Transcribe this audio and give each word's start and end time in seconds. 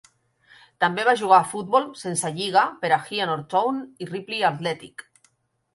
També 0.83 1.03
va 1.09 1.13
jugar 1.19 1.37
a 1.41 1.47
futbol 1.51 1.85
sense 2.05 2.33
lliga 2.39 2.65
per 2.85 2.93
a 2.93 3.01
Heanor 3.11 3.45
Town 3.55 3.83
i 4.07 4.11
Ripley 4.15 4.45
Athletic. 4.53 5.07